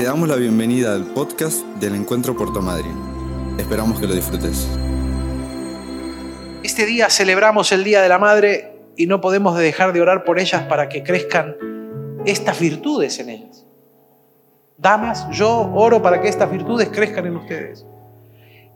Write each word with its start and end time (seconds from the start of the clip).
Te 0.00 0.06
damos 0.06 0.30
la 0.30 0.36
bienvenida 0.36 0.94
al 0.94 1.04
podcast 1.04 1.62
del 1.78 1.94
Encuentro 1.94 2.34
Puerto 2.34 2.62
Madryn. 2.62 3.58
Esperamos 3.58 4.00
que 4.00 4.06
lo 4.06 4.14
disfrutes. 4.14 4.66
Este 6.62 6.86
día 6.86 7.10
celebramos 7.10 7.70
el 7.70 7.84
Día 7.84 8.00
de 8.00 8.08
la 8.08 8.18
Madre 8.18 8.78
y 8.96 9.06
no 9.06 9.20
podemos 9.20 9.58
dejar 9.58 9.92
de 9.92 10.00
orar 10.00 10.24
por 10.24 10.38
ellas 10.38 10.62
para 10.62 10.88
que 10.88 11.02
crezcan 11.02 11.54
estas 12.24 12.58
virtudes 12.58 13.18
en 13.18 13.28
ellas. 13.28 13.66
Damas, 14.78 15.28
yo 15.32 15.70
oro 15.74 16.00
para 16.00 16.22
que 16.22 16.28
estas 16.28 16.50
virtudes 16.50 16.88
crezcan 16.88 17.26
en 17.26 17.36
ustedes. 17.36 17.84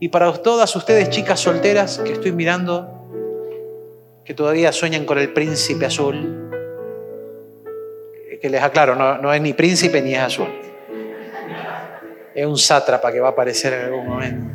Y 0.00 0.10
para 0.10 0.30
todas 0.34 0.76
ustedes, 0.76 1.08
chicas 1.08 1.40
solteras 1.40 2.02
que 2.04 2.12
estoy 2.12 2.32
mirando, 2.32 3.08
que 4.26 4.34
todavía 4.34 4.72
sueñan 4.72 5.06
con 5.06 5.16
el 5.16 5.32
príncipe 5.32 5.86
azul, 5.86 6.50
que 8.42 8.50
les 8.50 8.62
aclaro, 8.62 8.94
no, 8.94 9.16
no 9.16 9.32
es 9.32 9.40
ni 9.40 9.54
príncipe 9.54 10.02
ni 10.02 10.12
es 10.12 10.20
azul. 10.20 10.63
Es 12.34 12.46
un 12.46 12.58
sátrapa 12.58 13.12
que 13.12 13.20
va 13.20 13.28
a 13.28 13.30
aparecer 13.32 13.72
en 13.74 13.84
algún 13.86 14.08
momento. 14.08 14.46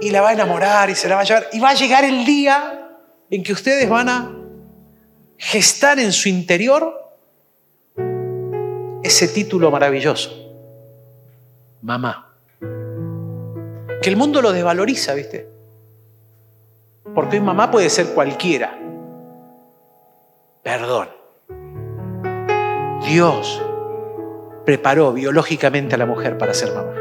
Y 0.00 0.10
la 0.10 0.20
va 0.20 0.30
a 0.30 0.32
enamorar 0.34 0.90
y 0.90 0.94
se 0.94 1.08
la 1.08 1.14
va 1.14 1.22
a 1.22 1.24
llevar. 1.24 1.46
Y 1.52 1.58
va 1.58 1.70
a 1.70 1.74
llegar 1.74 2.04
el 2.04 2.24
día 2.24 2.90
en 3.30 3.42
que 3.42 3.52
ustedes 3.52 3.88
van 3.88 4.08
a 4.08 4.36
gestar 5.38 5.98
en 5.98 6.12
su 6.12 6.28
interior 6.28 7.14
ese 9.02 9.28
título 9.28 9.70
maravilloso. 9.70 10.30
Mamá. 11.80 12.34
Que 14.02 14.10
el 14.10 14.16
mundo 14.16 14.42
lo 14.42 14.52
desvaloriza, 14.52 15.14
¿viste? 15.14 15.48
Porque 17.14 17.36
hoy 17.36 17.42
mamá 17.42 17.70
puede 17.70 17.88
ser 17.88 18.08
cualquiera. 18.08 18.78
Perdón. 20.62 21.08
Dios 23.06 23.62
preparó 24.66 25.12
biológicamente 25.12 25.94
a 25.94 25.98
la 25.98 26.06
mujer 26.06 26.36
para 26.36 26.52
ser 26.52 26.74
mamá. 26.74 26.92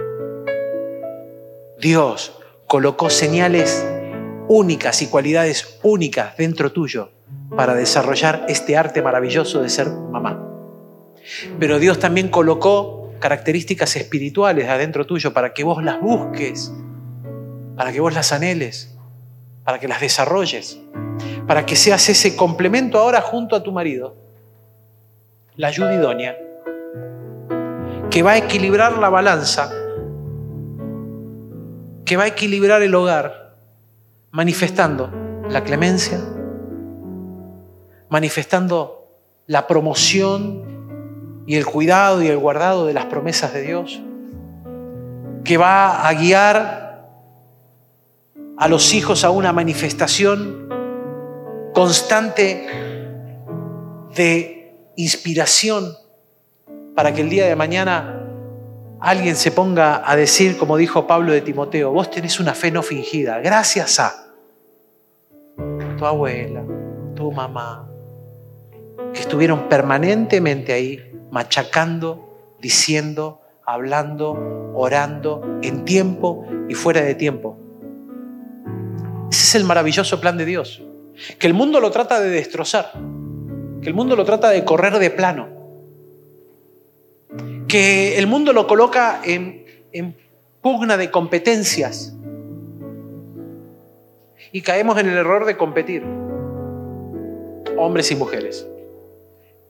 Dios 1.79 2.39
colocó 2.67 3.09
señales 3.09 3.85
únicas 4.47 5.01
y 5.01 5.07
cualidades 5.07 5.79
únicas 5.83 6.37
dentro 6.37 6.71
tuyo 6.71 7.11
para 7.57 7.73
desarrollar 7.73 8.45
este 8.47 8.77
arte 8.77 9.01
maravilloso 9.01 9.61
de 9.61 9.69
ser 9.69 9.89
mamá. 9.89 10.41
Pero 11.59 11.79
Dios 11.79 11.99
también 11.99 12.29
colocó 12.29 13.11
características 13.19 13.95
espirituales 13.95 14.69
adentro 14.69 15.05
tuyo 15.05 15.33
para 15.33 15.53
que 15.53 15.63
vos 15.63 15.83
las 15.83 15.99
busques, 15.99 16.71
para 17.75 17.91
que 17.91 17.99
vos 17.99 18.13
las 18.13 18.31
anheles, 18.31 18.95
para 19.63 19.79
que 19.79 19.87
las 19.87 19.99
desarrolles, 19.99 20.79
para 21.47 21.65
que 21.65 21.75
seas 21.75 22.07
ese 22.09 22.35
complemento 22.35 22.99
ahora 22.99 23.21
junto 23.21 23.55
a 23.55 23.63
tu 23.63 23.71
marido 23.71 24.15
la 25.55 25.67
ayuda 25.67 25.95
idónea, 25.95 26.37
que 28.15 28.23
va 28.23 28.31
a 28.31 28.37
equilibrar 28.37 28.97
la 28.97 29.09
balanza, 29.09 29.69
que 32.05 32.15
va 32.15 32.23
a 32.23 32.27
equilibrar 32.27 32.81
el 32.81 32.95
hogar, 32.95 33.57
manifestando 34.31 35.11
la 35.49 35.65
clemencia, 35.65 36.21
manifestando 38.07 39.19
la 39.47 39.67
promoción 39.67 41.43
y 41.45 41.57
el 41.57 41.65
cuidado 41.65 42.23
y 42.23 42.27
el 42.27 42.37
guardado 42.37 42.85
de 42.85 42.93
las 42.93 43.03
promesas 43.07 43.51
de 43.51 43.63
Dios, 43.63 44.01
que 45.43 45.57
va 45.57 46.07
a 46.07 46.13
guiar 46.13 47.09
a 48.57 48.67
los 48.69 48.93
hijos 48.93 49.25
a 49.25 49.29
una 49.29 49.51
manifestación 49.51 50.69
constante 51.73 52.65
de 54.15 54.93
inspiración 54.95 56.04
para 56.95 57.13
que 57.13 57.21
el 57.21 57.29
día 57.29 57.45
de 57.45 57.55
mañana 57.55 58.27
alguien 58.99 59.35
se 59.35 59.51
ponga 59.51 60.09
a 60.09 60.15
decir, 60.15 60.57
como 60.57 60.77
dijo 60.77 61.07
Pablo 61.07 61.31
de 61.31 61.41
Timoteo, 61.41 61.91
vos 61.91 62.09
tenés 62.09 62.39
una 62.39 62.53
fe 62.53 62.71
no 62.71 62.81
fingida, 62.81 63.39
gracias 63.39 63.99
a 63.99 64.13
tu 65.97 66.05
abuela, 66.05 66.63
tu 67.15 67.31
mamá, 67.31 67.89
que 69.13 69.19
estuvieron 69.19 69.67
permanentemente 69.69 70.73
ahí 70.73 71.11
machacando, 71.31 72.55
diciendo, 72.59 73.41
hablando, 73.65 74.71
orando, 74.73 75.59
en 75.61 75.85
tiempo 75.85 76.45
y 76.69 76.73
fuera 76.73 77.01
de 77.01 77.15
tiempo. 77.15 77.57
Ese 79.29 79.43
es 79.43 79.55
el 79.55 79.65
maravilloso 79.65 80.21
plan 80.21 80.37
de 80.37 80.45
Dios, 80.45 80.81
que 81.37 81.47
el 81.47 81.53
mundo 81.53 81.79
lo 81.79 81.91
trata 81.91 82.19
de 82.19 82.29
destrozar 82.29 82.93
que 83.85 83.89
el 83.89 83.95
mundo 83.95 84.15
lo 84.15 84.25
trata 84.25 84.49
de 84.49 84.65
correr 84.65 84.97
de 84.97 85.11
plano, 85.11 85.47
que 87.75 88.17
el 88.17 88.25
mundo 88.25 88.53
lo 88.53 88.67
coloca 88.67 89.19
en, 89.25 89.65
en 89.91 90.15
pugna 90.61 90.95
de 90.95 91.11
competencias 91.11 92.15
y 94.53 94.61
caemos 94.61 94.97
en 94.97 95.09
el 95.09 95.17
error 95.17 95.43
de 95.43 95.57
competir, 95.57 96.01
hombres 97.77 98.09
y 98.11 98.15
mujeres. 98.15 98.65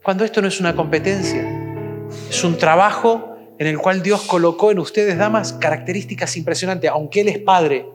Cuando 0.04 0.24
esto 0.24 0.40
no 0.40 0.46
es 0.46 0.60
una 0.60 0.76
competencia, 0.76 2.06
es 2.30 2.44
un 2.44 2.56
trabajo 2.56 3.36
en 3.58 3.66
el 3.66 3.76
cual 3.76 4.04
Dios 4.04 4.22
colocó 4.22 4.70
en 4.70 4.78
ustedes, 4.78 5.18
damas, 5.18 5.54
características 5.54 6.36
impresionantes, 6.36 6.88
aunque 6.88 7.22
Él 7.22 7.28
es 7.30 7.40
Padre 7.40 7.86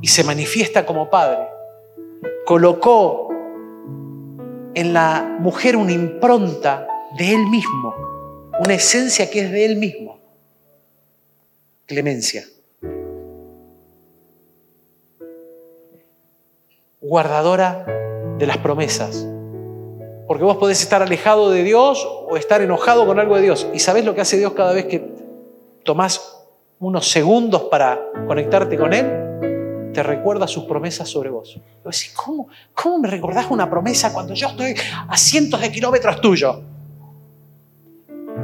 y 0.00 0.06
se 0.06 0.24
manifiesta 0.24 0.86
como 0.86 1.10
Padre, 1.10 1.46
colocó 2.46 3.28
en 4.72 4.94
la 4.94 5.36
mujer 5.38 5.76
una 5.76 5.92
impronta 5.92 6.86
de 7.16 7.34
él 7.34 7.46
mismo, 7.48 7.94
una 8.60 8.74
esencia 8.74 9.30
que 9.30 9.40
es 9.40 9.50
de 9.50 9.64
él 9.64 9.76
mismo. 9.76 10.18
Clemencia. 11.86 12.44
Guardadora 17.00 17.84
de 18.38 18.46
las 18.46 18.58
promesas. 18.58 19.26
Porque 20.26 20.44
vos 20.44 20.58
podés 20.58 20.80
estar 20.80 21.02
alejado 21.02 21.50
de 21.50 21.64
Dios 21.64 22.06
o 22.06 22.36
estar 22.36 22.60
enojado 22.60 23.06
con 23.06 23.18
algo 23.18 23.36
de 23.36 23.42
Dios. 23.42 23.66
¿Y 23.74 23.80
sabés 23.80 24.04
lo 24.04 24.14
que 24.14 24.20
hace 24.20 24.38
Dios 24.38 24.52
cada 24.52 24.72
vez 24.72 24.86
que 24.86 25.04
tomás 25.84 26.46
unos 26.78 27.08
segundos 27.08 27.62
para 27.64 28.00
conectarte 28.28 28.76
con 28.78 28.92
Él? 28.92 29.30
te 29.92 30.02
recuerda 30.02 30.46
sus 30.46 30.64
promesas 30.64 31.08
sobre 31.08 31.30
vos. 31.30 31.58
¿cómo, 32.14 32.48
¿cómo 32.74 32.98
me 32.98 33.08
recordás 33.08 33.50
una 33.50 33.68
promesa 33.68 34.12
cuando 34.12 34.34
yo 34.34 34.48
estoy 34.48 34.74
a 35.08 35.16
cientos 35.16 35.60
de 35.60 35.72
kilómetros 35.72 36.20
tuyo? 36.20 36.62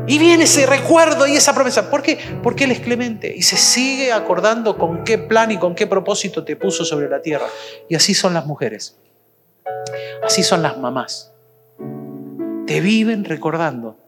Y 0.07 0.19
viene 0.19 0.45
ese 0.45 0.67
recuerdo 0.67 1.27
y 1.27 1.37
esa 1.37 1.55
promesa. 1.55 1.91
¿Por 1.91 2.03
qué? 2.03 2.19
Porque 2.43 2.65
Él 2.65 2.71
es 2.71 2.81
clemente 2.81 3.33
y 3.35 3.43
se 3.43 3.57
sigue 3.57 4.13
acordando 4.13 4.79
con 4.79 5.05
qué 5.05 5.19
plan 5.19 5.51
y 5.51 5.59
con 5.59 5.75
qué 5.75 5.87
propósito 5.87 6.45
te 6.45 6.57
puso 6.57 6.85
sobre 6.85 7.09
la 7.09 7.21
tierra. 7.23 7.47
Y 7.89 7.95
así 7.95 8.15
son 8.15 8.35
las 8.35 8.47
mujeres. 8.47 8.99
Así 10.23 10.43
son 10.43 10.63
las 10.63 10.79
mamás. 10.79 11.33
Te 12.67 12.81
viven 12.81 13.25
recordando 13.25 13.99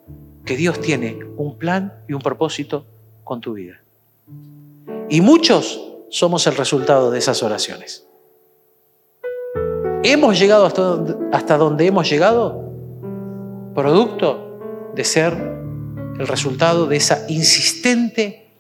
que 0.45 0.57
Dios 0.57 0.81
tiene 0.81 1.19
un 1.37 1.59
plan 1.59 2.03
y 2.09 2.13
un 2.13 2.21
propósito 2.21 2.87
con 3.25 3.41
tu 3.41 3.55
vida. 3.55 3.83
Y 5.09 5.21
muchos 5.21 5.85
somos 6.11 6.47
el 6.47 6.57
resultado 6.57 7.11
de 7.11 7.19
esas 7.19 7.43
oraciones. 7.43 8.07
¿Hemos 10.03 10.39
llegado 10.39 10.65
hasta 10.65 11.57
donde, 11.57 11.87
hemos 11.87 12.09
llegado? 12.09 12.73
Producto 13.75 14.91
de 14.95 15.05
ser 15.05 15.59
el 16.19 16.27
resultado 16.27 16.87
de 16.87 16.97
esa 16.97 17.25
insistente 17.29 18.51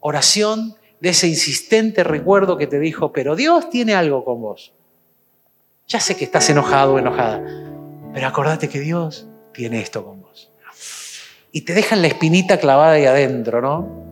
oración, 0.00 0.74
de 1.00 1.10
ese 1.10 1.28
insistente 1.28 2.04
recuerdo 2.04 2.56
que 2.56 2.66
te 2.66 2.78
dijo, 2.78 3.12
pero 3.12 3.36
Dios 3.36 3.70
tiene 3.70 3.94
algo 3.94 4.24
con 4.24 4.40
vos. 4.40 4.72
Ya 5.86 6.00
sé 6.00 6.16
que 6.16 6.24
estás 6.24 6.48
enojado 6.50 6.94
o 6.94 6.98
enojada, 6.98 7.42
pero 8.12 8.26
acordate 8.26 8.68
que 8.68 8.80
Dios 8.80 9.26
tiene 9.52 9.80
esto 9.80 10.04
con 10.04 10.22
vos. 10.22 10.50
Y 11.52 11.62
te 11.62 11.74
dejan 11.74 12.02
la 12.02 12.08
espinita 12.08 12.58
clavada 12.58 12.92
ahí 12.92 13.04
adentro, 13.06 13.60
¿no? 13.60 14.04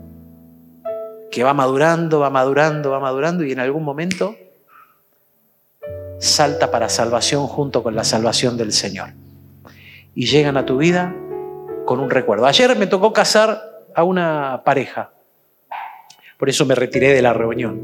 que 1.32 1.42
va 1.42 1.54
madurando, 1.54 2.20
va 2.20 2.30
madurando, 2.30 2.90
va 2.90 3.00
madurando 3.00 3.42
y 3.42 3.50
en 3.50 3.58
algún 3.58 3.82
momento 3.82 4.36
salta 6.20 6.70
para 6.70 6.88
salvación 6.88 7.48
junto 7.48 7.82
con 7.82 7.96
la 7.96 8.04
salvación 8.04 8.56
del 8.56 8.72
Señor. 8.72 9.14
Y 10.14 10.26
llegan 10.26 10.58
a 10.58 10.66
tu 10.66 10.76
vida 10.76 11.16
con 11.84 12.00
un 12.00 12.10
recuerdo. 12.10 12.46
Ayer 12.46 12.76
me 12.76 12.86
tocó 12.86 13.12
casar 13.12 13.84
a 13.94 14.04
una 14.04 14.62
pareja, 14.64 15.12
por 16.38 16.48
eso 16.48 16.66
me 16.66 16.74
retiré 16.74 17.12
de 17.12 17.22
la 17.22 17.32
reunión. 17.32 17.80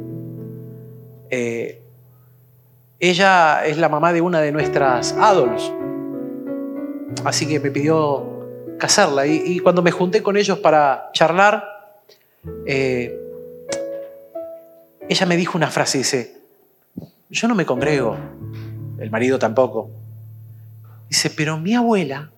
Eh, 1.30 1.82
ella 2.98 3.64
es 3.66 3.78
la 3.78 3.88
mamá 3.88 4.12
de 4.12 4.20
una 4.20 4.40
de 4.40 4.50
nuestras 4.50 5.12
adults, 5.12 5.72
así 7.24 7.46
que 7.46 7.60
me 7.60 7.70
pidió 7.70 8.76
casarla. 8.78 9.26
Y, 9.26 9.58
cuando 9.60 9.82
me 9.82 9.90
junté 9.90 10.22
con 10.22 10.36
ellos 10.36 10.58
para 10.58 11.10
charlar, 11.12 11.64
eh, 12.66 13.16
ella 15.08 15.26
me 15.26 15.36
dijo 15.36 15.56
una 15.56 15.68
frase, 15.68 15.98
dice, 15.98 16.40
yo 17.30 17.48
no 17.48 17.54
me 17.54 17.66
congrego, 17.66 18.16
el 18.98 19.10
marido 19.10 19.38
tampoco. 19.38 19.90
Dice, 21.08 21.30
pero 21.30 21.58
mi 21.58 21.74
abuela 21.74 22.30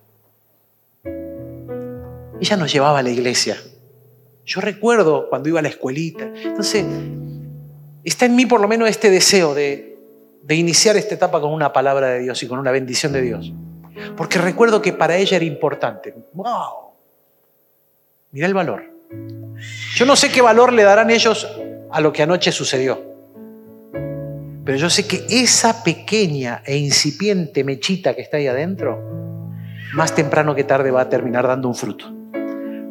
ella 2.41 2.57
nos 2.57 2.73
llevaba 2.73 3.01
a 3.01 3.03
la 3.03 3.11
iglesia. 3.11 3.57
Yo 4.45 4.61
recuerdo 4.61 5.29
cuando 5.29 5.49
iba 5.49 5.61
a 5.61 5.63
la 5.63 5.69
escuelita. 5.69 6.25
Entonces, 6.25 6.85
está 8.03 8.27
en 8.27 8.35
mí 8.35 8.47
por 8.47 8.61
lo 8.61 8.69
menos 8.69 8.89
este 8.89 9.11
deseo 9.11 9.55
de, 9.55 9.99
iniciar 10.49 10.97
esta 10.97 11.15
etapa 11.15 11.41
con 11.41 11.53
una 11.53 11.73
palabra 11.73 12.09
de 12.09 12.21
Dios 12.21 12.43
y 12.43 12.49
con 12.49 12.59
una 12.59 12.71
bendición 12.71 13.13
de 13.13 13.23
Dios. 13.23 13.53
Porque 14.17 14.39
recuerdo 14.39 14.81
que 14.81 14.93
para 14.93 15.17
ella 15.17 15.37
era 15.37 15.45
importante. 15.45 16.15
¡Wow! 16.33 16.95
Mira 18.33 18.47
el 18.47 18.55
valor. 18.55 18.83
Yo 19.95 20.07
no 20.07 20.17
sé 20.17 20.31
qué 20.31 20.41
valor 20.41 20.73
le 20.73 20.83
darán 20.83 21.11
ellos 21.11 21.47
a 21.91 22.01
lo 22.01 22.13
que 22.13 22.23
anoche 22.23 22.51
sucedió. 22.51 23.05
Pero 24.65 24.79
yo 24.79 24.89
sé 24.89 25.07
que 25.07 25.27
esa 25.29 25.85
pequeña 25.85 26.63
e 26.65 26.77
incipiente 26.77 27.65
mechita 27.65 28.15
que 28.15 28.23
está 28.23 28.39
ahí 28.39 28.47
adentro, 28.47 29.01
más 29.95 30.15
temprano 30.15 30.55
que 30.55 30.65
tarde 30.65 30.91
va 30.91 31.03
a 31.03 31.09
terminar 31.09 31.47
dando 31.47 31.69
un 31.69 31.75
fruto. 31.75 32.20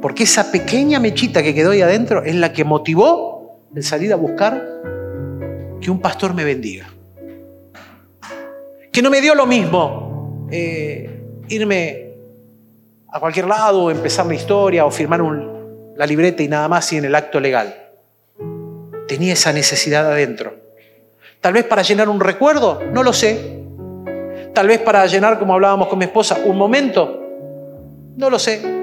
Porque 0.01 0.23
esa 0.23 0.51
pequeña 0.51 0.99
mechita 0.99 1.43
que 1.43 1.53
quedó 1.53 1.71
ahí 1.71 1.81
adentro 1.81 2.23
es 2.23 2.35
la 2.35 2.53
que 2.53 2.63
motivó 2.63 3.59
el 3.75 3.83
salir 3.83 4.13
a 4.13 4.15
buscar 4.15 4.65
que 5.81 5.91
un 5.91 5.99
pastor 5.99 6.33
me 6.33 6.43
bendiga. 6.43 6.87
Que 8.91 9.01
no 9.01 9.09
me 9.09 9.21
dio 9.21 9.35
lo 9.35 9.45
mismo 9.45 10.47
eh, 10.51 11.23
irme 11.49 12.13
a 13.11 13.19
cualquier 13.19 13.47
lado, 13.47 13.91
empezar 13.91 14.25
la 14.25 14.35
historia 14.35 14.85
o 14.85 14.91
firmar 14.91 15.21
la 15.95 16.05
libreta 16.05 16.43
y 16.43 16.47
nada 16.47 16.67
más 16.67 16.91
y 16.93 16.97
en 16.97 17.05
el 17.05 17.15
acto 17.15 17.39
legal. 17.39 17.75
Tenía 19.07 19.33
esa 19.33 19.51
necesidad 19.51 20.05
adentro. 20.05 20.55
Tal 21.41 21.53
vez 21.53 21.65
para 21.65 21.81
llenar 21.81 22.09
un 22.09 22.19
recuerdo, 22.19 22.81
no 22.91 23.03
lo 23.03 23.13
sé. 23.13 23.59
Tal 24.53 24.67
vez 24.67 24.79
para 24.79 25.05
llenar, 25.05 25.39
como 25.39 25.53
hablábamos 25.53 25.87
con 25.87 25.99
mi 25.99 26.05
esposa, 26.05 26.39
un 26.45 26.57
momento, 26.57 27.21
no 28.17 28.29
lo 28.29 28.37
sé. 28.37 28.78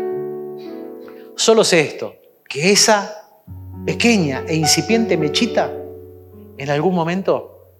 Solo 1.36 1.64
sé 1.64 1.80
esto, 1.80 2.16
que 2.48 2.72
esa 2.72 3.28
pequeña 3.84 4.44
e 4.48 4.54
incipiente 4.56 5.18
mechita 5.18 5.70
en 6.56 6.70
algún 6.70 6.94
momento 6.94 7.74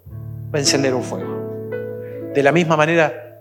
va 0.54 0.58
a 0.58 0.60
encender 0.60 0.94
un 0.94 1.02
fuego. 1.02 2.30
De 2.34 2.42
la 2.42 2.52
misma 2.52 2.76
manera 2.76 3.40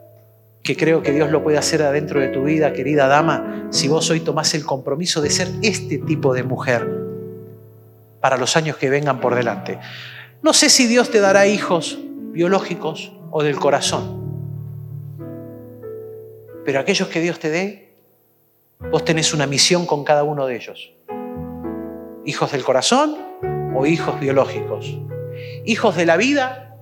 que 0.63 0.77
creo 0.77 1.03
que 1.03 1.11
Dios 1.11 1.29
lo 1.31 1.43
puede 1.43 1.57
hacer 1.57 1.83
adentro 1.83 2.21
de 2.21 2.29
tu 2.29 2.45
vida, 2.45 2.71
querida 2.71 3.07
dama, 3.07 3.67
si 3.71 3.89
vos 3.89 4.09
hoy 4.09 4.21
tomás 4.21 4.53
el 4.53 4.65
compromiso 4.65 5.21
de 5.21 5.29
ser 5.29 5.49
este 5.61 5.97
tipo 5.97 6.33
de 6.33 6.43
mujer 6.43 6.89
para 8.21 8.37
los 8.37 8.55
años 8.55 8.77
que 8.77 8.89
vengan 8.89 9.19
por 9.19 9.35
delante. 9.35 9.79
No 10.41 10.53
sé 10.53 10.69
si 10.69 10.87
Dios 10.87 11.11
te 11.11 11.19
dará 11.19 11.45
hijos 11.45 11.99
biológicos 12.31 13.11
o 13.31 13.43
del 13.43 13.57
corazón, 13.57 14.23
pero 16.63 16.79
aquellos 16.79 17.09
que 17.09 17.19
Dios 17.19 17.37
te 17.37 17.49
dé, 17.49 17.84
vos 18.79 19.05
tenés 19.05 19.33
una 19.33 19.47
misión 19.47 19.85
con 19.85 20.03
cada 20.03 20.23
uno 20.23 20.45
de 20.45 20.55
ellos. 20.55 20.93
Hijos 22.25 22.51
del 22.51 22.63
corazón 22.63 23.17
o 23.75 23.85
hijos 23.85 24.19
biológicos. 24.19 24.97
Hijos 25.65 25.95
de 25.95 26.05
la 26.05 26.17
vida, 26.17 26.77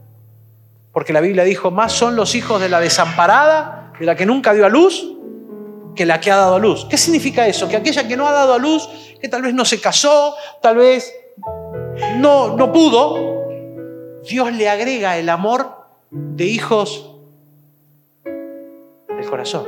porque 0.91 1.13
la 1.13 1.21
Biblia 1.21 1.43
dijo, 1.43 1.71
más 1.71 1.91
son 1.91 2.15
los 2.15 2.35
hijos 2.35 2.61
de 2.61 2.69
la 2.69 2.79
desamparada, 2.79 3.93
de 3.99 4.05
la 4.05 4.15
que 4.15 4.25
nunca 4.25 4.53
dio 4.53 4.65
a 4.65 4.69
luz, 4.69 5.13
que 5.95 6.05
la 6.05 6.19
que 6.19 6.31
ha 6.31 6.37
dado 6.37 6.55
a 6.55 6.59
luz. 6.59 6.85
¿Qué 6.89 6.97
significa 6.97 7.47
eso? 7.47 7.67
Que 7.67 7.77
aquella 7.77 8.07
que 8.07 8.17
no 8.17 8.27
ha 8.27 8.31
dado 8.31 8.53
a 8.53 8.57
luz, 8.57 8.87
que 9.19 9.27
tal 9.27 9.41
vez 9.41 9.53
no 9.53 9.65
se 9.65 9.79
casó, 9.79 10.35
tal 10.61 10.77
vez 10.77 11.13
no, 12.17 12.55
no 12.55 12.71
pudo, 12.71 13.43
Dios 14.27 14.53
le 14.53 14.69
agrega 14.69 15.17
el 15.17 15.29
amor 15.29 15.87
de 16.11 16.45
hijos 16.45 17.15
del 18.23 19.25
corazón, 19.29 19.67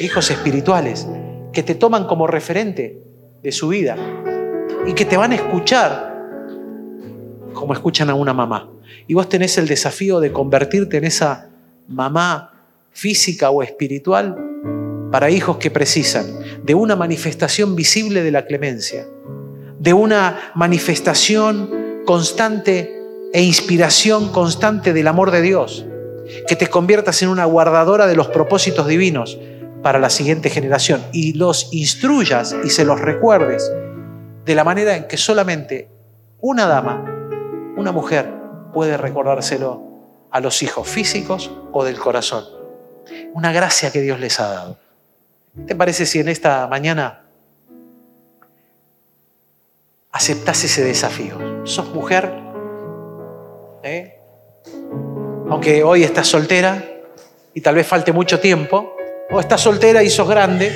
hijos 0.00 0.30
espirituales, 0.30 1.06
que 1.52 1.62
te 1.62 1.74
toman 1.74 2.06
como 2.06 2.26
referente 2.26 3.02
de 3.42 3.52
su 3.52 3.68
vida 3.68 3.96
y 4.86 4.92
que 4.92 5.04
te 5.04 5.16
van 5.16 5.32
a 5.32 5.36
escuchar 5.36 6.10
como 7.52 7.72
escuchan 7.72 8.08
a 8.10 8.14
una 8.14 8.32
mamá. 8.32 8.70
Y 9.06 9.14
vos 9.14 9.28
tenés 9.28 9.58
el 9.58 9.66
desafío 9.66 10.20
de 10.20 10.32
convertirte 10.32 10.96
en 10.96 11.04
esa 11.04 11.50
mamá 11.88 12.64
física 12.92 13.50
o 13.50 13.62
espiritual 13.62 14.36
para 15.10 15.30
hijos 15.30 15.56
que 15.56 15.70
precisan 15.70 16.26
de 16.62 16.74
una 16.74 16.96
manifestación 16.96 17.74
visible 17.74 18.22
de 18.22 18.30
la 18.30 18.46
clemencia, 18.46 19.06
de 19.78 19.92
una 19.92 20.52
manifestación 20.54 22.02
constante 22.04 22.96
e 23.32 23.42
inspiración 23.42 24.30
constante 24.32 24.92
del 24.92 25.08
amor 25.08 25.30
de 25.30 25.42
Dios, 25.42 25.84
que 26.48 26.56
te 26.56 26.68
conviertas 26.68 27.22
en 27.22 27.28
una 27.28 27.44
guardadora 27.44 28.06
de 28.06 28.16
los 28.16 28.28
propósitos 28.28 28.86
divinos 28.86 29.38
para 29.82 29.98
la 29.98 30.10
siguiente 30.10 30.50
generación 30.50 31.02
y 31.12 31.32
los 31.34 31.72
instruyas 31.72 32.54
y 32.64 32.70
se 32.70 32.84
los 32.84 33.00
recuerdes 33.00 33.70
de 34.44 34.54
la 34.54 34.64
manera 34.64 34.96
en 34.96 35.06
que 35.06 35.16
solamente 35.16 35.88
una 36.40 36.66
dama, 36.66 37.04
una 37.76 37.92
mujer, 37.92 38.30
puede 38.72 38.96
recordárselo 38.96 39.82
a 40.30 40.40
los 40.40 40.62
hijos 40.62 40.88
físicos 40.88 41.50
o 41.72 41.84
del 41.84 41.98
corazón. 41.98 42.44
Una 43.32 43.52
gracia 43.52 43.90
que 43.90 44.00
Dios 44.00 44.20
les 44.20 44.38
ha 44.40 44.48
dado. 44.48 44.78
¿Qué 45.56 45.62
te 45.62 45.76
parece 45.76 46.06
si 46.06 46.20
en 46.20 46.28
esta 46.28 46.66
mañana 46.68 47.24
aceptas 50.12 50.62
ese 50.64 50.84
desafío? 50.84 51.64
¿Sos 51.64 51.92
mujer? 51.94 52.32
¿Eh? 53.82 54.20
Aunque 55.48 55.82
hoy 55.82 56.04
estás 56.04 56.28
soltera 56.28 56.84
y 57.54 57.60
tal 57.60 57.74
vez 57.74 57.86
falte 57.86 58.12
mucho 58.12 58.38
tiempo, 58.38 58.94
o 59.30 59.40
estás 59.40 59.60
soltera 59.60 60.02
y 60.02 60.10
sos 60.10 60.28
grande, 60.28 60.72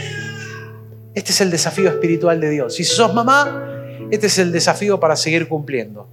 este 1.14 1.32
es 1.32 1.40
el 1.40 1.50
desafío 1.50 1.88
espiritual 1.88 2.40
de 2.40 2.50
Dios. 2.50 2.74
Si 2.74 2.84
sos 2.84 3.12
mamá, 3.14 4.08
este 4.10 4.26
es 4.28 4.38
el 4.38 4.52
desafío 4.52 5.00
para 5.00 5.16
seguir 5.16 5.48
cumpliendo. 5.48 6.08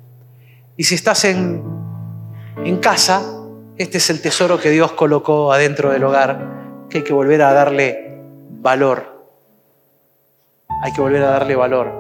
Y 0.77 0.83
si 0.83 0.95
estás 0.95 1.25
en, 1.25 1.63
en 2.63 2.77
casa, 2.77 3.21
este 3.77 3.97
es 3.97 4.09
el 4.09 4.21
tesoro 4.21 4.59
que 4.59 4.69
Dios 4.69 4.91
colocó 4.93 5.53
adentro 5.53 5.91
del 5.91 6.03
hogar, 6.03 6.87
que 6.89 6.99
hay 6.99 7.03
que 7.03 7.13
volver 7.13 7.41
a 7.41 7.53
darle 7.53 8.19
valor. 8.49 9.25
Hay 10.83 10.93
que 10.93 11.01
volver 11.01 11.23
a 11.23 11.31
darle 11.31 11.55
valor. 11.55 11.91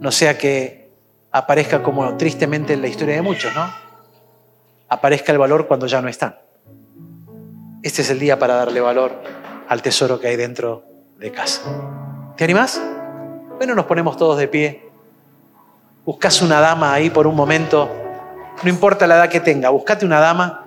No 0.00 0.10
sea 0.10 0.36
que 0.36 0.90
aparezca 1.30 1.82
como 1.82 2.16
tristemente 2.16 2.74
en 2.74 2.82
la 2.82 2.88
historia 2.88 3.14
de 3.14 3.22
muchos, 3.22 3.54
¿no? 3.54 3.72
Aparezca 4.88 5.32
el 5.32 5.38
valor 5.38 5.66
cuando 5.66 5.86
ya 5.86 6.02
no 6.02 6.08
están. 6.08 6.36
Este 7.82 8.02
es 8.02 8.10
el 8.10 8.18
día 8.18 8.38
para 8.38 8.54
darle 8.54 8.80
valor 8.80 9.12
al 9.68 9.82
tesoro 9.82 10.20
que 10.20 10.28
hay 10.28 10.36
dentro 10.36 10.84
de 11.18 11.32
casa. 11.32 11.62
¿Te 12.36 12.44
animás? 12.44 12.80
Bueno, 13.56 13.74
nos 13.74 13.86
ponemos 13.86 14.16
todos 14.16 14.38
de 14.38 14.48
pie. 14.48 14.90
Buscas 16.04 16.42
una 16.42 16.60
dama 16.60 16.92
ahí 16.92 17.10
por 17.10 17.26
un 17.26 17.36
momento, 17.36 17.88
no 18.62 18.68
importa 18.68 19.06
la 19.06 19.16
edad 19.16 19.28
que 19.28 19.40
tenga, 19.40 19.70
buscate 19.70 20.04
una 20.04 20.18
dama 20.18 20.66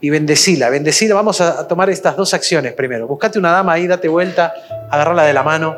y 0.00 0.10
bendecila, 0.10 0.68
bendecila. 0.68 1.14
Vamos 1.14 1.40
a 1.40 1.66
tomar 1.66 1.88
estas 1.88 2.16
dos 2.16 2.34
acciones 2.34 2.74
primero. 2.74 3.06
Buscate 3.06 3.38
una 3.38 3.52
dama 3.52 3.72
ahí, 3.72 3.86
date 3.86 4.08
vuelta, 4.08 4.52
agarrarla 4.90 5.24
de 5.24 5.32
la 5.32 5.42
mano 5.42 5.76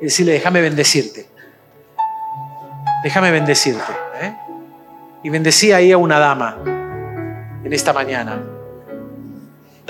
y 0.00 0.04
decirle, 0.06 0.32
déjame 0.32 0.62
bendecirte 0.62 1.32
déjame 3.02 3.30
bendecirte. 3.30 3.92
¿eh? 4.20 4.34
Y 5.22 5.30
bendecí 5.30 5.72
ahí 5.72 5.92
a 5.92 5.98
una 5.98 6.18
dama 6.18 6.58
en 7.64 7.72
esta 7.72 7.92
mañana. 7.92 8.40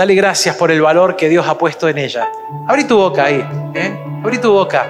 Dale 0.02 0.16
gracias 0.16 0.56
por 0.56 0.72
el 0.72 0.82
valor 0.82 1.14
que 1.14 1.28
Dios 1.28 1.46
ha 1.46 1.56
puesto 1.56 1.88
en 1.88 1.96
ella. 1.96 2.28
Abrí 2.66 2.82
tu 2.82 2.96
boca 2.96 3.26
ahí, 3.26 3.40
¿eh? 3.72 3.96
abrí 4.24 4.38
tu 4.38 4.50
boca 4.50 4.84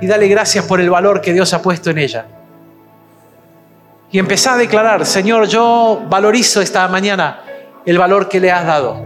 y 0.00 0.06
dale 0.06 0.26
gracias 0.26 0.64
por 0.64 0.80
el 0.80 0.88
valor 0.88 1.20
que 1.20 1.34
Dios 1.34 1.52
ha 1.52 1.60
puesto 1.60 1.90
en 1.90 1.98
ella. 1.98 2.24
Y 4.10 4.18
empezá 4.18 4.54
a 4.54 4.56
declarar, 4.56 5.04
Señor, 5.04 5.48
yo 5.48 6.04
valorizo 6.08 6.62
esta 6.62 6.88
mañana 6.88 7.42
el 7.84 7.98
valor 7.98 8.26
que 8.26 8.40
le 8.40 8.50
has 8.50 8.64
dado. 8.64 9.04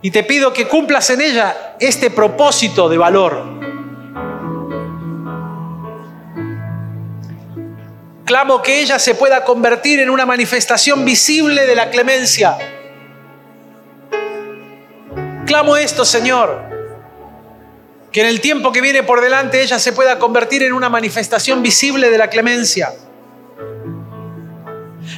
Y 0.00 0.10
te 0.10 0.22
pido 0.22 0.54
que 0.54 0.66
cumplas 0.66 1.10
en 1.10 1.20
ella 1.20 1.74
este 1.78 2.08
propósito 2.08 2.88
de 2.88 2.96
valor 2.96 3.56
Clamo 8.26 8.60
que 8.60 8.80
ella 8.80 8.98
se 8.98 9.14
pueda 9.14 9.44
convertir 9.44 10.00
en 10.00 10.10
una 10.10 10.26
manifestación 10.26 11.04
visible 11.04 11.64
de 11.64 11.76
la 11.76 11.90
clemencia. 11.90 12.58
Clamo 15.56 15.78
esto, 15.78 16.04
Señor, 16.04 16.64
que 18.12 18.20
en 18.20 18.26
el 18.26 18.42
tiempo 18.42 18.72
que 18.72 18.82
viene 18.82 19.02
por 19.04 19.22
delante 19.22 19.62
ella 19.62 19.78
se 19.78 19.94
pueda 19.94 20.18
convertir 20.18 20.62
en 20.62 20.74
una 20.74 20.90
manifestación 20.90 21.62
visible 21.62 22.10
de 22.10 22.18
la 22.18 22.28
clemencia. 22.28 22.92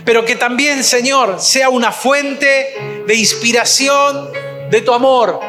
Pero 0.05 0.25
que 0.25 0.37
también, 0.37 0.85
Señor, 0.85 1.41
sea 1.41 1.71
una 1.71 1.91
fuente 1.91 3.03
de 3.05 3.15
inspiración 3.17 4.31
de 4.71 4.81
tu 4.81 4.93
amor, 4.93 5.41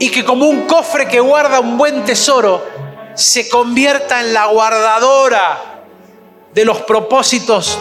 y 0.00 0.10
que 0.10 0.24
como 0.24 0.46
un 0.46 0.66
cofre 0.66 1.06
que 1.06 1.20
guarda 1.20 1.60
un 1.60 1.78
buen 1.78 2.04
tesoro, 2.04 2.66
se 3.14 3.48
convierta 3.48 4.18
en 4.18 4.32
la 4.32 4.46
guardadora 4.46 5.84
de 6.52 6.64
los 6.64 6.80
propósitos 6.80 7.78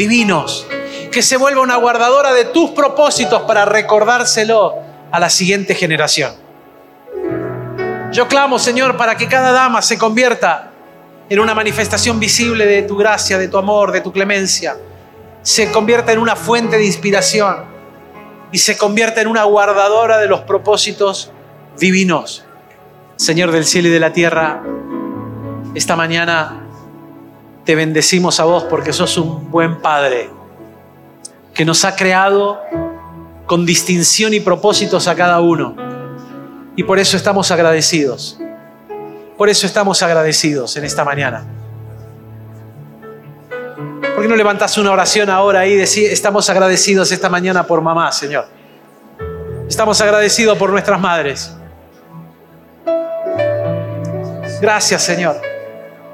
divinos 0.00 0.66
que 1.12 1.20
se 1.20 1.36
vuelva 1.36 1.60
una 1.60 1.76
guardadora 1.76 2.32
de 2.32 2.46
tus 2.46 2.70
propósitos 2.70 3.42
para 3.42 3.66
recordárselo 3.66 4.76
a 5.12 5.20
la 5.20 5.28
siguiente 5.28 5.74
generación. 5.74 6.32
Yo 8.10 8.26
clamo, 8.26 8.58
Señor, 8.58 8.96
para 8.96 9.16
que 9.16 9.28
cada 9.28 9.52
dama 9.52 9.82
se 9.82 9.98
convierta 9.98 10.70
en 11.28 11.38
una 11.38 11.54
manifestación 11.54 12.18
visible 12.18 12.64
de 12.64 12.82
tu 12.82 12.96
gracia, 12.96 13.36
de 13.36 13.48
tu 13.48 13.58
amor, 13.58 13.92
de 13.92 14.00
tu 14.00 14.10
clemencia. 14.10 14.78
Se 15.42 15.70
convierta 15.70 16.12
en 16.12 16.18
una 16.18 16.34
fuente 16.34 16.78
de 16.78 16.86
inspiración 16.86 17.64
y 18.52 18.58
se 18.58 18.78
convierta 18.78 19.20
en 19.20 19.28
una 19.28 19.44
guardadora 19.44 20.16
de 20.16 20.28
los 20.28 20.40
propósitos 20.40 21.30
divinos. 21.78 22.46
Señor 23.16 23.52
del 23.52 23.66
cielo 23.66 23.88
y 23.88 23.90
de 23.90 24.00
la 24.00 24.14
tierra, 24.14 24.62
esta 25.74 25.94
mañana 25.94 26.59
te 27.64 27.74
bendecimos 27.74 28.40
a 28.40 28.44
vos 28.44 28.64
porque 28.64 28.92
sos 28.92 29.16
un 29.18 29.50
buen 29.50 29.80
Padre 29.80 30.30
que 31.54 31.64
nos 31.64 31.84
ha 31.84 31.94
creado 31.96 32.60
con 33.46 33.66
distinción 33.66 34.32
y 34.32 34.40
propósitos 34.40 35.08
a 35.08 35.14
cada 35.14 35.40
uno. 35.40 35.74
Y 36.76 36.84
por 36.84 36.98
eso 36.98 37.16
estamos 37.16 37.50
agradecidos. 37.50 38.38
Por 39.36 39.48
eso 39.48 39.66
estamos 39.66 40.02
agradecidos 40.02 40.76
en 40.76 40.84
esta 40.84 41.04
mañana. 41.04 41.44
¿Por 44.14 44.22
qué 44.22 44.28
no 44.28 44.36
levantas 44.36 44.76
una 44.78 44.92
oración 44.92 45.30
ahora 45.30 45.66
y 45.66 45.76
decir, 45.76 46.10
estamos 46.10 46.48
agradecidos 46.50 47.10
esta 47.10 47.28
mañana 47.28 47.66
por 47.66 47.80
mamá, 47.80 48.12
Señor? 48.12 48.46
Estamos 49.68 50.00
agradecidos 50.00 50.58
por 50.58 50.70
nuestras 50.70 51.00
madres. 51.00 51.52
Gracias, 54.60 55.02
Señor. 55.02 55.49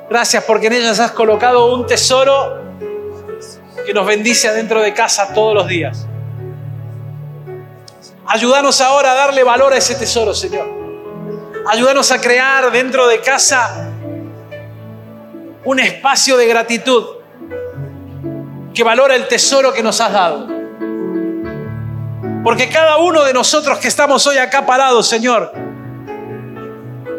Gracias 0.09 0.45
porque 0.45 0.69
en 0.69 0.75
ellas 0.75 1.01
has 1.01 1.11
colocado 1.11 1.75
un 1.75 1.85
tesoro 1.85 2.63
que 3.85 3.93
nos 3.93 4.07
bendice 4.07 4.49
adentro 4.49 4.81
de 4.81 4.95
casa 4.95 5.35
todos 5.35 5.55
los 5.55 5.67
días. 5.67 6.07
Ayúdanos 8.27 8.81
ahora 8.81 9.13
a 9.13 9.15
darle 9.15 9.43
valor 9.43 9.73
a 9.73 9.77
ese 9.77 9.95
tesoro, 9.97 10.35
Señor. 10.35 10.69
Ayúdanos 11.69 12.11
a 12.13 12.21
crear 12.21 12.71
dentro 12.71 13.07
de 13.09 13.21
casa 13.21 13.91
un 15.65 15.81
espacio 15.81 16.37
de 16.37 16.47
gratitud 16.47 17.05
que 18.73 18.85
valora 18.85 19.17
el 19.17 19.27
tesoro 19.27 19.73
que 19.73 19.83
nos 19.83 20.01
has 20.01 20.13
dado. 20.13 20.47
Porque 22.45 22.69
cada 22.69 22.99
uno 22.99 23.25
de 23.25 23.33
nosotros 23.33 23.79
que 23.79 23.89
estamos 23.89 24.25
hoy 24.29 24.39
acá 24.39 24.65
parados, 24.65 25.09
Señor, 25.09 25.53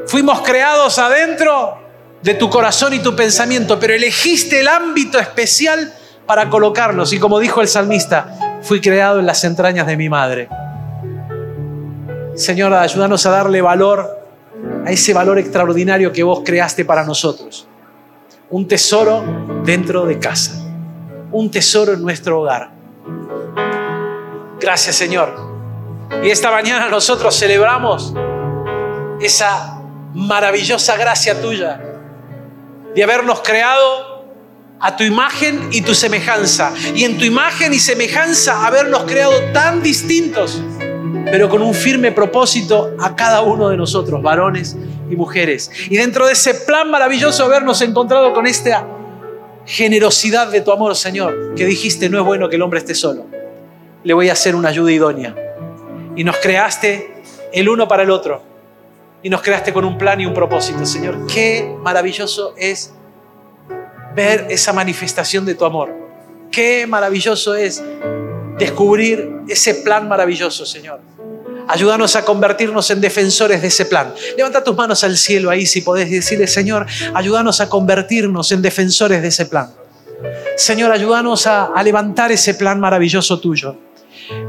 fuimos 0.06 0.42
creados 0.42 0.98
adentro 1.00 1.87
de 2.28 2.34
tu 2.34 2.50
corazón 2.50 2.94
y 2.94 3.00
tu 3.00 3.16
pensamiento, 3.16 3.80
pero 3.80 3.94
elegiste 3.94 4.60
el 4.60 4.68
ámbito 4.68 5.18
especial 5.18 5.94
para 6.26 6.50
colocarnos. 6.50 7.14
Y 7.14 7.20
como 7.20 7.40
dijo 7.40 7.62
el 7.62 7.70
salmista, 7.70 8.60
fui 8.64 8.82
creado 8.82 9.22
en 9.22 9.26
las 9.26 9.46
entrañas 9.46 9.88
de 9.88 9.96
mi 9.96 10.10
madre. 10.10 10.50
Señor, 12.36 12.74
ayúdanos 12.74 13.26
a 13.26 13.30
darle 13.30 13.62
valor 13.62 14.26
a 14.86 14.92
ese 14.92 15.14
valor 15.14 15.40
extraordinario 15.40 16.12
que 16.12 16.22
vos 16.22 16.42
creaste 16.44 16.84
para 16.84 17.06
nosotros. 17.06 17.66
Un 18.50 18.68
tesoro 18.68 19.24
dentro 19.64 20.06
de 20.06 20.20
casa. 20.20 20.52
Un 21.32 21.50
tesoro 21.50 21.94
en 21.94 22.02
nuestro 22.02 22.42
hogar. 22.42 22.72
Gracias, 24.60 24.98
Señor. 24.98 25.34
Y 26.22 26.30
esta 26.30 26.52
mañana 26.52 26.90
nosotros 26.90 27.40
celebramos 27.40 28.14
esa 29.22 29.80
maravillosa 30.14 30.98
gracia 30.98 31.42
tuya 31.42 31.94
de 32.96 33.04
habernos 33.04 33.42
creado 33.42 34.18
a 34.80 34.96
tu 34.96 35.04
imagen 35.04 35.70
y 35.72 35.82
tu 35.82 35.94
semejanza. 35.96 36.74
Y 36.96 37.04
en 37.04 37.18
tu 37.18 37.26
imagen 37.26 37.74
y 37.74 37.80
semejanza 37.80 38.66
habernos 38.66 39.04
creado 39.04 39.34
tan 39.54 39.82
distintos, 39.82 40.62
pero 41.26 41.50
con 41.50 41.62
un 41.62 41.74
firme 41.74 42.12
propósito 42.12 42.96
a 43.00 43.16
cada 43.16 43.42
uno 43.42 43.70
de 43.70 43.78
nosotros, 43.78 44.22
varones 44.22 44.78
y 45.10 45.16
mujeres. 45.16 45.72
Y 45.90 45.98
dentro 45.98 46.26
de 46.26 46.34
ese 46.34 46.54
plan 46.54 46.90
maravilloso 46.90 47.44
habernos 47.44 47.82
encontrado 47.82 48.34
con 48.34 48.48
esta 48.48 48.86
generosidad 49.66 50.48
de 50.48 50.62
tu 50.62 50.72
amor, 50.72 50.96
Señor, 50.96 51.56
que 51.56 51.66
dijiste, 51.66 52.10
no 52.10 52.20
es 52.20 52.26
bueno 52.26 52.50
que 52.50 52.56
el 52.56 52.62
hombre 52.62 52.80
esté 52.80 52.96
solo. 52.96 53.26
Le 54.04 54.14
voy 54.14 54.30
a 54.30 54.34
hacer 54.34 54.56
una 54.56 54.70
ayuda 54.70 54.92
idónea. 54.92 55.36
Y 56.16 56.24
nos 56.24 56.38
creaste 56.38 57.22
el 57.52 57.68
uno 57.68 57.88
para 57.88 58.04
el 58.04 58.12
otro. 58.12 58.47
Y 59.28 59.30
nos 59.30 59.42
creaste 59.42 59.74
con 59.74 59.84
un 59.84 59.98
plan 59.98 60.22
y 60.22 60.26
un 60.26 60.34
propósito, 60.34 60.86
Señor. 60.86 61.28
Qué 61.28 61.76
maravilloso 61.84 62.54
es 62.56 62.94
ver 64.16 64.48
esa 64.50 64.72
manifestación 64.72 65.46
de 65.46 65.54
tu 65.54 65.66
amor. 65.66 65.94
Qué 66.50 66.88
maravilloso 66.88 67.54
es 67.54 67.84
descubrir 68.58 69.30
ese 69.50 69.76
plan 69.76 70.08
maravilloso, 70.08 70.66
Señor. 70.66 71.02
Ayúdanos 71.68 72.16
a 72.16 72.24
convertirnos 72.24 72.90
en 72.90 73.02
defensores 73.02 73.62
de 73.62 73.68
ese 73.68 73.86
plan. 73.86 74.14
Levanta 74.38 74.64
tus 74.64 74.78
manos 74.78 75.04
al 75.04 75.18
cielo 75.18 75.50
ahí 75.50 75.66
si 75.66 75.82
podés 75.82 76.10
decirle, 76.10 76.48
Señor, 76.48 76.86
ayúdanos 77.14 77.60
a 77.60 77.68
convertirnos 77.68 78.54
en 78.54 78.62
defensores 78.62 79.22
de 79.22 79.28
ese 79.28 79.46
plan. 79.48 79.74
Señor, 80.56 80.94
ayúdanos 80.94 81.46
a, 81.48 81.66
a 81.66 81.84
levantar 81.84 82.32
ese 82.32 82.54
plan 82.54 82.80
maravilloso 82.80 83.42
tuyo. 83.42 83.76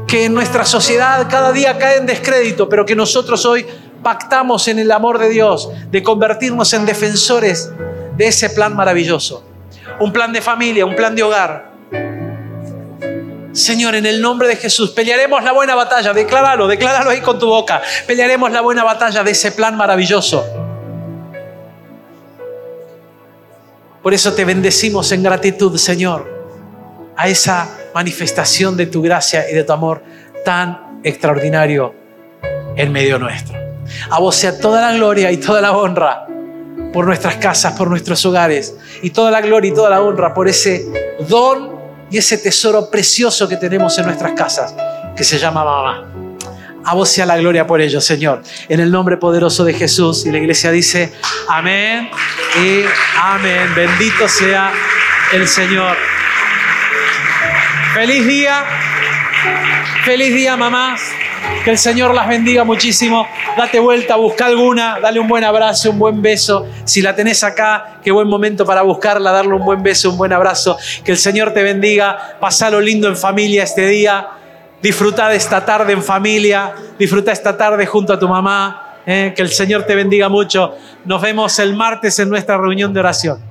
Que 0.07 0.23
en 0.25 0.33
nuestra 0.33 0.63
sociedad 0.63 1.27
cada 1.29 1.51
día 1.51 1.77
cae 1.77 1.97
en 1.97 2.05
descrédito, 2.05 2.69
pero 2.69 2.85
que 2.85 2.95
nosotros 2.95 3.45
hoy 3.45 3.65
pactamos 4.03 4.67
en 4.67 4.79
el 4.79 4.91
amor 4.91 5.19
de 5.19 5.29
Dios 5.29 5.69
de 5.91 6.03
convertirnos 6.03 6.73
en 6.73 6.85
defensores 6.85 7.71
de 8.17 8.27
ese 8.27 8.49
plan 8.49 8.75
maravilloso 8.75 9.49
un 9.99 10.13
plan 10.13 10.31
de 10.31 10.41
familia, 10.41 10.85
un 10.85 10.95
plan 10.95 11.15
de 11.15 11.23
hogar. 11.23 11.69
Señor, 13.51 13.95
en 13.95 14.05
el 14.05 14.21
nombre 14.21 14.47
de 14.47 14.55
Jesús, 14.55 14.91
pelearemos 14.91 15.43
la 15.43 15.51
buena 15.51 15.75
batalla, 15.75 16.13
decláralo, 16.13 16.67
decláralo 16.67 17.09
ahí 17.09 17.21
con 17.21 17.39
tu 17.39 17.47
boca. 17.47 17.81
Pelearemos 18.07 18.51
la 18.51 18.61
buena 18.61 18.83
batalla 18.83 19.23
de 19.23 19.31
ese 19.31 19.51
plan 19.51 19.75
maravilloso. 19.75 20.45
Por 24.01 24.13
eso 24.13 24.33
te 24.33 24.45
bendecimos 24.45 25.11
en 25.11 25.23
gratitud, 25.23 25.77
Señor, 25.77 27.11
a 27.17 27.27
esa 27.27 27.67
manifestación 27.93 28.77
de 28.77 28.85
tu 28.85 29.01
gracia 29.01 29.49
y 29.49 29.53
de 29.53 29.63
tu 29.63 29.73
amor 29.73 30.03
tan 30.45 31.01
extraordinario 31.03 31.93
en 32.77 32.91
medio 32.93 33.19
nuestro. 33.19 33.68
A 34.09 34.19
vos 34.19 34.35
sea 34.35 34.59
toda 34.59 34.81
la 34.81 34.93
gloria 34.93 35.31
y 35.31 35.37
toda 35.37 35.61
la 35.61 35.71
honra 35.71 36.25
por 36.93 37.05
nuestras 37.05 37.35
casas, 37.35 37.73
por 37.73 37.89
nuestros 37.89 38.25
hogares. 38.25 38.75
Y 39.01 39.11
toda 39.11 39.31
la 39.31 39.41
gloria 39.41 39.71
y 39.71 39.73
toda 39.73 39.89
la 39.89 40.01
honra 40.01 40.33
por 40.33 40.47
ese 40.47 40.85
don 41.27 41.77
y 42.11 42.17
ese 42.17 42.37
tesoro 42.37 42.89
precioso 42.89 43.47
que 43.47 43.57
tenemos 43.57 43.97
en 43.97 44.05
nuestras 44.05 44.33
casas, 44.33 44.73
que 45.15 45.23
se 45.23 45.37
llama 45.37 45.63
mamá. 45.63 46.05
A 46.85 46.95
vos 46.95 47.09
sea 47.09 47.25
la 47.25 47.37
gloria 47.37 47.67
por 47.67 47.81
ello, 47.81 48.01
Señor. 48.01 48.41
En 48.67 48.79
el 48.79 48.89
nombre 48.89 49.17
poderoso 49.17 49.63
de 49.63 49.73
Jesús. 49.73 50.25
Y 50.25 50.31
la 50.31 50.37
iglesia 50.39 50.71
dice, 50.71 51.13
amén 51.47 52.09
y 52.55 52.83
amén. 53.21 53.75
Bendito 53.75 54.27
sea 54.27 54.71
el 55.33 55.47
Señor. 55.47 55.97
Feliz 57.93 58.25
día. 58.25 58.63
Feliz 60.05 60.33
día, 60.33 60.55
mamás. 60.57 61.01
Que 61.63 61.71
el 61.71 61.77
Señor 61.77 62.13
las 62.13 62.27
bendiga 62.27 62.63
muchísimo. 62.63 63.27
Date 63.57 63.79
vuelta, 63.79 64.15
busca 64.15 64.45
alguna, 64.45 64.99
dale 64.99 65.19
un 65.19 65.27
buen 65.27 65.43
abrazo, 65.43 65.91
un 65.91 65.99
buen 65.99 66.21
beso. 66.21 66.65
Si 66.85 67.01
la 67.01 67.15
tenés 67.15 67.43
acá, 67.43 67.99
qué 68.03 68.11
buen 68.11 68.27
momento 68.27 68.65
para 68.65 68.81
buscarla, 68.81 69.31
darle 69.31 69.53
un 69.53 69.65
buen 69.65 69.83
beso, 69.83 70.09
un 70.09 70.17
buen 70.17 70.33
abrazo. 70.33 70.77
Que 71.03 71.11
el 71.11 71.17
Señor 71.17 71.53
te 71.53 71.63
bendiga. 71.63 72.37
lo 72.71 72.81
lindo 72.81 73.07
en 73.07 73.17
familia 73.17 73.63
este 73.63 73.87
día. 73.87 74.27
Disfruta 74.81 75.33
esta 75.33 75.65
tarde 75.65 75.93
en 75.93 76.03
familia. 76.03 76.73
Disfruta 76.97 77.31
esta 77.31 77.57
tarde 77.57 77.85
junto 77.85 78.13
a 78.13 78.19
tu 78.19 78.27
mamá. 78.27 78.97
Eh, 79.05 79.33
que 79.35 79.41
el 79.41 79.49
Señor 79.49 79.83
te 79.83 79.95
bendiga 79.95 80.29
mucho. 80.29 80.75
Nos 81.05 81.21
vemos 81.21 81.57
el 81.59 81.75
martes 81.75 82.19
en 82.19 82.29
nuestra 82.29 82.57
reunión 82.57 82.93
de 82.93 82.99
oración. 82.99 83.48